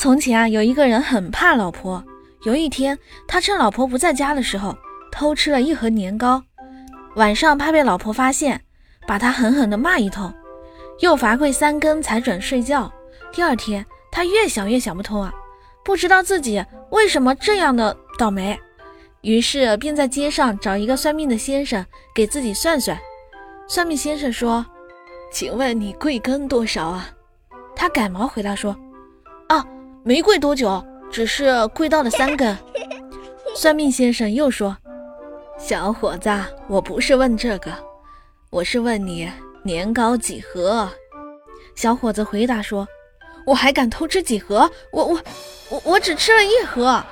[0.00, 2.02] 从前啊，有一个人很怕老婆。
[2.44, 2.98] 有一天，
[3.28, 4.74] 他趁老婆不在家的时候，
[5.12, 6.42] 偷吃了一盒年糕。
[7.16, 8.62] 晚上怕被老婆发现，
[9.06, 10.32] 把他狠狠地骂一通，
[11.00, 12.90] 又罚跪三更才准睡觉。
[13.30, 15.30] 第二天，他越想越想不通啊，
[15.84, 18.58] 不知道自己为什么这样的倒霉，
[19.20, 22.98] 于是便在街上找一个算命的先生给自己算算。
[23.68, 24.64] 算命先生说
[25.30, 27.10] ：“请问你贵庚多少啊？”
[27.76, 28.74] 他赶忙回答说：“。”
[30.02, 32.56] 没跪多久，只是跪到了三根。
[33.54, 34.76] 算命先生又说
[35.58, 36.30] ：“小伙子，
[36.68, 37.70] 我不是问这个，
[38.48, 39.30] 我是问你
[39.62, 40.88] 年糕几何。”
[41.76, 42.88] 小伙子回答说
[43.44, 44.70] ：“我还敢偷吃几盒？
[44.90, 45.20] 我我
[45.70, 47.04] 我我只吃了一盒。”